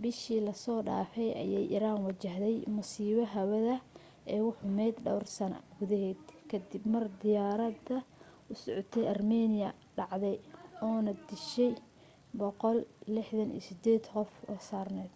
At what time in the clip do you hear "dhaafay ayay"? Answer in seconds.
0.86-1.66